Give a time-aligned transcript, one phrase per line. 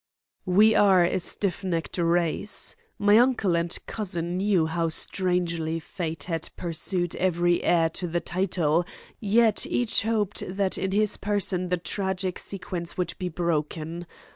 [0.47, 2.75] "We are a stiff necked race.
[2.97, 8.83] My uncle and cousin knew how strangely Fate had pursued every heir to the title,
[9.19, 14.07] yet each hoped that in his person the tragic sequence would be broken.